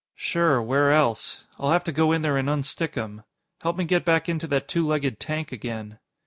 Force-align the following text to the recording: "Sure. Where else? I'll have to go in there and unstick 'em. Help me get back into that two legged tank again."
"Sure. 0.15 0.59
Where 0.63 0.91
else? 0.91 1.43
I'll 1.59 1.69
have 1.69 1.83
to 1.83 1.91
go 1.91 2.11
in 2.11 2.23
there 2.23 2.35
and 2.35 2.49
unstick 2.49 2.97
'em. 2.97 3.21
Help 3.59 3.77
me 3.77 3.85
get 3.85 4.03
back 4.03 4.27
into 4.27 4.47
that 4.47 4.67
two 4.67 4.87
legged 4.87 5.19
tank 5.19 5.51
again." 5.51 5.99